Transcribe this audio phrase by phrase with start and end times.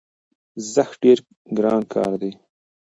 [0.73, 1.17] زښت ډېر
[1.57, 2.31] ګران کار دی،